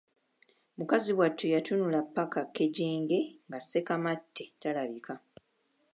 [0.77, 5.13] Mukazi wattu yatunula ppaka kkejenje nga Ssekamatte talabika.